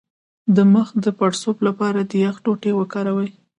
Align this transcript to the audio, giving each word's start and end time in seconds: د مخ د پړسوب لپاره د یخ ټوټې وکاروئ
د 0.55 0.57
مخ 0.73 0.87
د 1.05 1.07
پړسوب 1.17 1.57
لپاره 1.67 1.99
د 2.09 2.11
یخ 2.23 2.35
ټوټې 2.43 2.71
وکاروئ 2.79 3.29